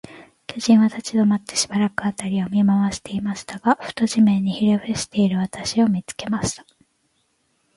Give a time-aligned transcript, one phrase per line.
[0.47, 6.65] 巨人は立ちどまって、しばらく、あたりを見まわしていましたが、ふと、地面にひれふしている私を、見つけました。